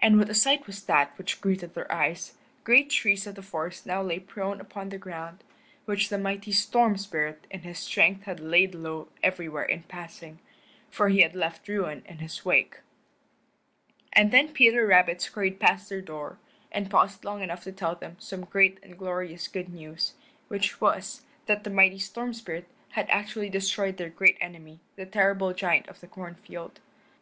And 0.00 0.18
what 0.18 0.28
a 0.28 0.34
sight 0.34 0.66
was 0.66 0.84
that 0.84 1.16
which 1.16 1.40
greeted 1.40 1.72
their 1.72 1.90
eyes. 1.90 2.34
Great 2.62 2.90
trees 2.90 3.26
of 3.26 3.36
the 3.36 3.42
forest 3.42 3.86
now 3.86 4.02
lay 4.02 4.18
prone 4.18 4.60
upon 4.60 4.90
the 4.90 4.98
ground, 4.98 5.42
which 5.86 6.10
the 6.10 6.18
mighty 6.18 6.52
Storm 6.52 6.98
Spirit 6.98 7.46
in 7.50 7.60
his 7.60 7.78
strength 7.78 8.24
had 8.24 8.38
laid 8.38 8.74
low 8.74 9.08
everywhere 9.22 9.64
in 9.64 9.84
passing, 9.84 10.40
for 10.90 11.08
he 11.08 11.22
had 11.22 11.34
left 11.34 11.66
ruin 11.68 12.02
in 12.04 12.18
his 12.18 12.44
wake. 12.44 12.80
And 14.12 14.30
then 14.30 14.48
Peter 14.52 14.86
Rabbit 14.86 15.22
scurried 15.22 15.58
past 15.58 15.88
their 15.88 16.02
door, 16.02 16.38
and 16.70 16.90
paused 16.90 17.24
long 17.24 17.40
enough 17.42 17.62
to 17.64 17.72
tell 17.72 17.94
them 17.94 18.16
some 18.18 18.44
great 18.44 18.78
and 18.82 18.98
glorious 18.98 19.48
good 19.48 19.72
news, 19.72 20.12
which 20.48 20.82
was, 20.82 21.22
that 21.46 21.64
the 21.64 21.70
mighty 21.70 21.98
Storm 21.98 22.34
Spirit 22.34 22.66
had 22.90 23.08
actually 23.08 23.48
destroyed 23.48 23.96
their 23.96 24.10
great 24.10 24.36
enemy, 24.38 24.80
the 24.96 25.06
terrible 25.06 25.54
giant 25.54 25.88
of 25.88 26.00
the 26.00 26.08
corn 26.08 26.34
field. 26.34 26.78